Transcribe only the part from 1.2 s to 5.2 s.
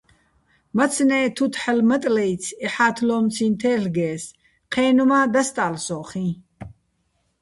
თუთ ჰ̦ალო̆ მატლაჲცი̆, ეჰ̦ა́თლო́მციჼ თელ'გე́ს, ჴენო̆